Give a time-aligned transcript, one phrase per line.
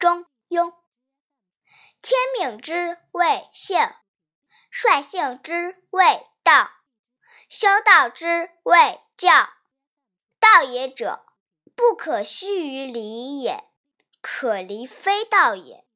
[0.00, 0.72] 中庸。
[2.00, 3.78] 天命之谓性，
[4.70, 6.70] 率性之谓道，
[7.50, 9.30] 修道之谓教。
[10.38, 11.26] 道也者，
[11.76, 13.68] 不可须于离也，
[14.22, 15.86] 可离非道也。